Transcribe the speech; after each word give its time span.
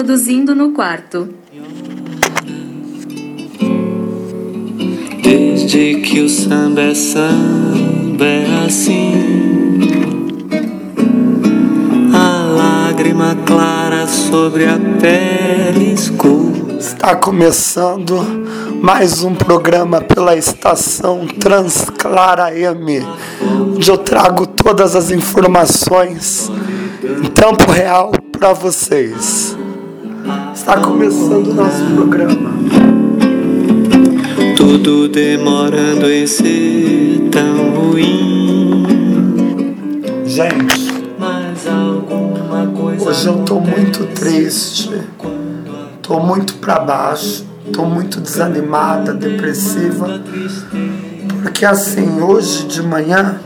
reproduzindo 0.00 0.54
no 0.54 0.72
quarto. 0.72 1.28
Desde 5.22 5.96
que 6.00 6.20
o 6.20 6.28
samba 6.28 6.80
é 6.80 6.94
samba 6.94 8.24
é 8.24 8.64
assim. 8.64 9.12
A 12.14 12.86
lágrima 12.86 13.36
clara 13.44 14.06
sobre 14.06 14.64
a 14.64 14.78
pele 14.98 15.92
escura. 15.92 16.78
Está 16.78 17.14
começando 17.14 18.16
mais 18.82 19.22
um 19.22 19.34
programa 19.34 20.00
pela 20.00 20.34
estação 20.34 21.26
Transclara 21.26 22.56
M, 22.56 23.06
onde 23.76 23.90
eu 23.90 23.98
trago 23.98 24.46
todas 24.46 24.96
as 24.96 25.10
informações 25.10 26.50
em 27.22 27.28
tempo 27.28 27.70
real 27.70 28.12
para 28.32 28.54
vocês. 28.54 29.49
Está 30.60 30.76
começando 30.76 31.46
o 31.46 31.54
nosso 31.54 31.82
programa. 31.94 32.50
Tudo 34.54 35.08
demorando 35.08 36.04
em 36.10 36.26
ser 36.26 37.30
tão 37.32 37.70
ruim. 37.70 38.84
Gente, 40.26 40.92
Mas 41.18 41.66
alguma 41.66 42.66
coisa 42.78 43.08
hoje 43.08 43.26
eu 43.26 43.38
tô 43.38 43.58
muito 43.58 44.04
triste, 44.08 44.90
tô 46.02 46.20
muito 46.20 46.52
para 46.56 46.78
baixo, 46.80 47.46
tô 47.72 47.86
muito 47.86 48.20
desanimada, 48.20 49.14
depressiva, 49.14 50.20
porque 51.42 51.64
assim, 51.64 52.20
hoje 52.20 52.66
de 52.66 52.82
manhã 52.82 53.40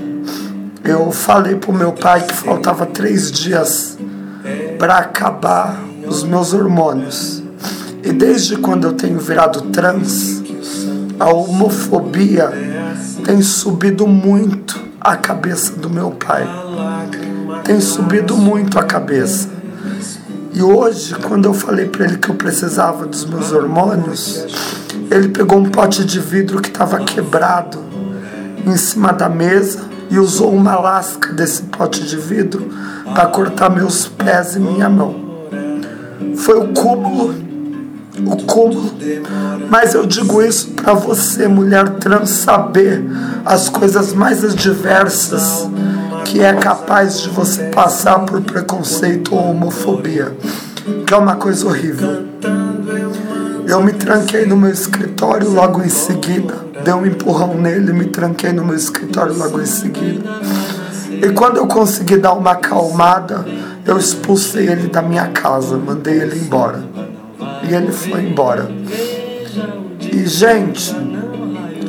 eu 0.83 1.13
falei 1.13 1.55
pro 1.55 1.73
meu 1.73 1.93
pai 1.93 2.23
que 2.23 2.35
faltava 2.35 2.85
três 2.85 3.31
dias 3.31 3.97
para 4.81 4.99
acabar 4.99 5.94
os 6.07 6.23
meus 6.23 6.53
hormônios. 6.53 7.43
E 8.03 8.13
desde 8.13 8.57
quando 8.57 8.87
eu 8.87 8.93
tenho 8.93 9.19
virado 9.19 9.63
trans, 9.63 10.43
a 11.19 11.33
homofobia 11.33 12.53
tem 13.25 13.41
subido 13.41 14.07
muito 14.07 14.79
a 15.01 15.17
cabeça 15.17 15.73
do 15.73 15.89
meu 15.89 16.11
pai. 16.11 16.47
Tem 17.65 17.81
subido 17.81 18.37
muito 18.37 18.79
a 18.79 18.83
cabeça. 18.83 19.49
E 20.53 20.63
hoje, 20.63 21.15
quando 21.17 21.47
eu 21.47 21.55
falei 21.55 21.87
para 21.87 22.05
ele 22.05 22.19
que 22.19 22.31
eu 22.31 22.35
precisava 22.35 23.07
dos 23.07 23.25
meus 23.25 23.51
hormônios, 23.51 24.47
ele 25.11 25.29
pegou 25.29 25.59
um 25.59 25.69
pote 25.69 26.05
de 26.05 26.21
vidro 26.21 26.61
que 26.61 26.69
estava 26.69 27.01
quebrado 27.01 27.79
em 28.67 28.77
cima 28.77 29.13
da 29.13 29.29
mesa 29.29 29.81
e 30.11 30.19
usou 30.19 30.53
uma 30.53 30.79
lasca 30.79 31.33
desse 31.33 31.63
pote 31.63 32.05
de 32.05 32.17
vidro 32.17 32.71
para 33.15 33.27
cortar 33.27 33.71
meus 33.71 34.07
pés 34.07 34.57
e 34.57 34.61
minha 34.61 34.89
mão. 34.89 35.24
Foi 36.45 36.59
o 36.59 36.69
cúmulo, 36.75 37.35
o 38.27 38.37
cúmulo. 38.45 38.93
Mas 39.71 39.95
eu 39.95 40.05
digo 40.05 40.43
isso 40.43 40.73
para 40.73 40.93
você, 40.93 41.49
mulher 41.49 41.89
trans, 41.95 42.29
saber 42.29 43.03
as 43.47 43.71
coisas 43.71 44.13
mais 44.13 44.45
adversas 44.45 45.67
que 46.27 46.43
é 46.43 46.53
capaz 46.53 47.23
de 47.23 47.31
você 47.31 47.63
passar 47.65 48.19
por 48.27 48.43
preconceito 48.43 49.35
ou 49.35 49.53
homofobia, 49.53 50.37
que 51.07 51.15
é 51.15 51.17
uma 51.17 51.37
coisa 51.37 51.67
horrível. 51.67 52.27
Eu 53.67 53.83
me 53.83 53.95
tranquei 53.95 54.45
no 54.45 54.55
meu 54.55 54.71
escritório 54.71 55.49
logo 55.49 55.83
em 55.83 55.89
seguida, 55.89 56.57
dei 56.85 56.93
um 56.93 57.07
empurrão 57.07 57.55
nele, 57.55 57.91
me 57.95 58.05
tranquei 58.05 58.53
no 58.53 58.67
meu 58.67 58.77
escritório 58.77 59.35
logo 59.35 59.63
em 59.63 59.67
seguida. 59.67 60.29
E 61.11 61.33
quando 61.33 61.57
eu 61.57 61.67
consegui 61.67 62.19
dar 62.19 62.35
uma 62.35 62.51
acalmada, 62.51 63.47
eu 63.87 63.99
expulsei 63.99 64.67
ele 64.69 64.89
da 64.89 65.03
minha 65.03 65.29
casa, 65.29 65.77
mandei 65.77 66.21
ele 66.21 66.39
embora. 66.39 66.83
E 67.69 67.75
ele 67.75 67.93
foi 67.93 68.23
embora. 68.23 68.71
E, 70.01 70.27
gente, 70.27 70.95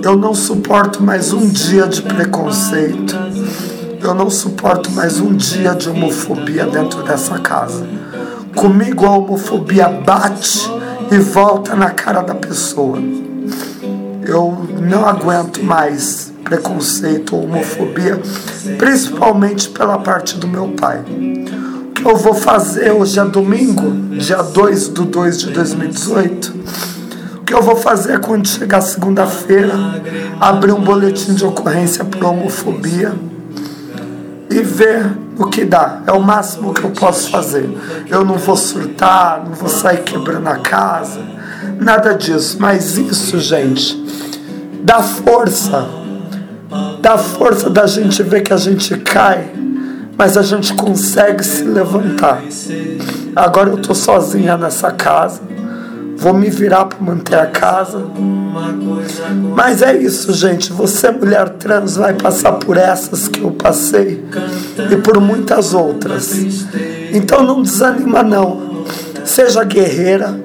eu 0.03 0.17
não 0.17 0.33
suporto 0.33 1.01
mais 1.01 1.31
um 1.31 1.47
dia 1.47 1.87
de 1.87 2.01
preconceito. 2.01 3.15
Eu 4.01 4.13
não 4.13 4.29
suporto 4.29 4.91
mais 4.91 5.19
um 5.19 5.33
dia 5.33 5.73
de 5.73 5.89
homofobia 5.89 6.65
dentro 6.65 7.01
dessa 7.01 7.39
casa. 7.39 7.87
Comigo 8.55 9.05
a 9.05 9.17
homofobia 9.17 9.87
bate 9.87 10.69
e 11.11 11.17
volta 11.17 11.75
na 11.75 11.91
cara 11.91 12.21
da 12.21 12.35
pessoa. 12.35 12.99
Eu 14.27 14.67
não 14.81 15.07
aguento 15.07 15.63
mais 15.63 16.33
preconceito 16.43 17.35
ou 17.35 17.45
homofobia, 17.45 18.21
principalmente 18.77 19.69
pela 19.69 19.97
parte 19.97 20.37
do 20.37 20.47
meu 20.47 20.67
pai. 20.69 21.03
Eu 22.05 22.15
vou 22.17 22.35
fazer 22.35 22.91
hoje 22.91 23.19
é 23.19 23.25
domingo, 23.25 24.15
dia 24.15 24.43
2 24.43 24.93
de 24.93 25.05
2 25.05 25.39
de 25.39 25.49
2018. 25.49 26.53
O 27.37 27.43
que 27.43 27.51
eu 27.51 27.63
vou 27.63 27.75
fazer 27.75 28.19
quando 28.19 28.47
chegar 28.47 28.79
segunda-feira, 28.81 29.73
abrir 30.39 30.71
um 30.71 30.81
boletim 30.81 31.33
de 31.33 31.43
ocorrência 31.43 32.05
por 32.05 32.23
homofobia 32.23 33.11
e 34.51 34.61
ver 34.61 35.17
o 35.35 35.47
que 35.47 35.65
dá. 35.65 36.03
É 36.05 36.11
o 36.11 36.21
máximo 36.21 36.75
que 36.75 36.83
eu 36.83 36.91
posso 36.91 37.31
fazer. 37.31 37.67
Eu 38.07 38.23
não 38.23 38.35
vou 38.35 38.55
surtar, 38.55 39.43
não 39.43 39.53
vou 39.53 39.67
sair 39.67 40.03
quebrando 40.03 40.47
a 40.47 40.57
casa, 40.57 41.19
nada 41.79 42.13
disso. 42.13 42.57
Mas 42.59 42.99
isso, 42.99 43.39
gente, 43.39 43.99
dá 44.83 45.01
força. 45.01 45.87
Dá 47.01 47.17
força 47.17 47.67
da 47.67 47.87
gente 47.87 48.21
ver 48.21 48.41
que 48.41 48.53
a 48.53 48.57
gente 48.57 48.95
cai, 48.97 49.54
mas 50.17 50.37
a 50.37 50.41
gente 50.41 50.73
consegue 50.73 51.43
se 51.43 51.63
levantar. 51.63 52.41
Agora 53.35 53.69
eu 53.69 53.77
tô 53.77 53.93
sozinha 53.93 54.57
nessa 54.57 54.91
casa. 54.91 55.41
Vou 56.17 56.33
me 56.33 56.49
virar 56.49 56.85
para 56.85 56.99
manter 56.99 57.35
a 57.35 57.47
casa. 57.47 58.01
Mas 59.53 59.81
é 59.81 59.95
isso, 59.97 60.33
gente. 60.33 60.71
Você, 60.71 61.11
mulher 61.11 61.49
trans, 61.49 61.97
vai 61.97 62.13
passar 62.13 62.53
por 62.53 62.77
essas 62.77 63.27
que 63.27 63.41
eu 63.41 63.51
passei 63.51 64.23
e 64.89 64.95
por 64.95 65.19
muitas 65.19 65.73
outras. 65.73 66.31
Então 67.11 67.43
não 67.43 67.61
desanima, 67.61 68.23
não. 68.23 68.85
Seja 69.25 69.63
guerreira, 69.63 70.39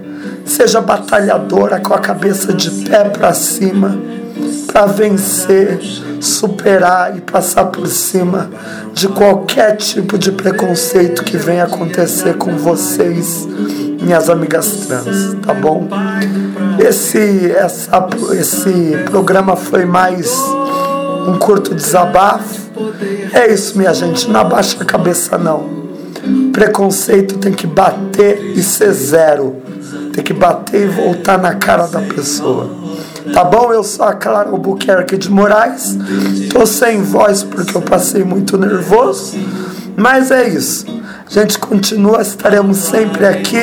seja 0.44 0.80
batalhadora 0.80 1.78
com 1.78 1.94
a 1.94 1.98
cabeça 1.98 2.53
de 2.53 2.70
pé 2.88 3.04
para 3.04 3.32
cima 3.32 3.97
para 4.67 4.87
vencer, 4.87 5.78
superar 6.21 7.17
e 7.17 7.21
passar 7.21 7.67
por 7.67 7.87
cima 7.87 8.51
de 8.93 9.09
qualquer 9.09 9.77
tipo 9.77 10.19
de 10.19 10.33
preconceito 10.33 11.25
que 11.25 11.37
venha 11.37 11.65
acontecer 11.65 12.37
com 12.37 12.56
vocês, 12.56 13.47
minhas 14.01 14.28
amigas 14.31 14.87
trans, 14.87 15.37
tá 15.43 15.55
bom? 15.55 15.89
Esse, 16.78 17.51
essa, 17.53 18.09
esse 18.33 18.97
programa 19.11 19.56
foi 19.56 19.84
mais 19.84 20.33
um 21.27 21.39
curto 21.39 21.75
desabafo. 21.75 22.71
É 23.33 23.53
isso, 23.53 23.77
minha 23.77 23.93
gente, 23.93 24.28
não 24.31 24.41
abaixa 24.41 24.77
a 24.81 24.84
cabeça 24.84 25.37
não. 25.37 25.81
Preconceito 26.53 27.39
tem 27.39 27.53
que 27.53 27.67
bater 27.67 28.53
e 28.57 28.62
ser 28.62 28.93
zero. 28.93 29.57
Tem 30.12 30.22
que 30.22 30.33
bater 30.33 30.83
e 30.83 30.87
voltar 30.87 31.39
na 31.39 31.55
cara 31.55 31.87
da 31.87 32.01
pessoa. 32.01 32.79
Tá 33.32 33.44
bom? 33.44 33.72
Eu 33.72 33.84
sou 33.84 34.04
a 34.04 34.14
Clara 34.14 34.50
Albuquerque 34.50 35.16
de 35.16 35.30
Moraes. 35.30 35.96
Tô 36.52 36.66
sem 36.66 37.02
voz 37.02 37.42
porque 37.42 37.76
eu 37.76 37.82
passei 37.82 38.24
muito 38.24 38.58
nervoso. 38.58 39.38
Mas 39.96 40.30
é 40.30 40.48
isso. 40.48 40.86
A 41.26 41.32
gente 41.32 41.58
continua, 41.58 42.22
estaremos 42.22 42.78
sempre 42.78 43.26
aqui. 43.26 43.62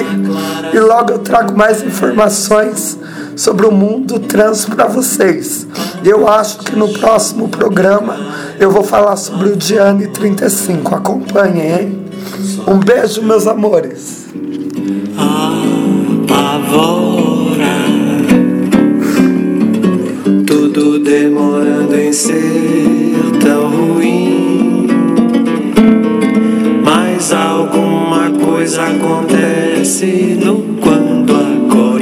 E 0.73 0.79
logo 0.79 1.11
eu 1.11 1.19
trago 1.19 1.57
mais 1.57 1.83
informações 1.83 2.97
sobre 3.35 3.65
o 3.65 3.71
mundo 3.71 4.19
trans 4.19 4.65
para 4.65 4.85
vocês. 4.85 5.67
Eu 6.03 6.27
acho 6.29 6.59
que 6.59 6.75
no 6.75 6.87
próximo 6.93 7.49
programa 7.49 8.15
eu 8.59 8.71
vou 8.71 8.83
falar 8.83 9.17
sobre 9.17 9.49
o 9.49 9.55
Diane 9.57 10.07
35. 10.07 10.95
Acompanhem, 10.95 11.71
hein? 11.71 12.05
Um 12.67 12.79
beijo, 12.79 13.21
meus 13.21 13.47
amores. 13.47 14.26